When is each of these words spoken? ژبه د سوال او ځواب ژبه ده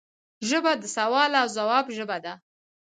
ژبه 0.49 0.71
د 0.81 0.83
سوال 0.97 1.31
او 1.41 1.47
ځواب 1.57 1.85
ژبه 1.97 2.17
ده 2.25 2.33